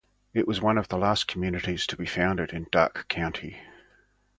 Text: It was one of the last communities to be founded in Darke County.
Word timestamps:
It 0.33 0.47
was 0.47 0.59
one 0.59 0.79
of 0.79 0.87
the 0.87 0.97
last 0.97 1.27
communities 1.27 1.85
to 1.85 1.95
be 1.95 2.07
founded 2.07 2.53
in 2.53 2.65
Darke 2.71 3.07
County. 3.07 3.59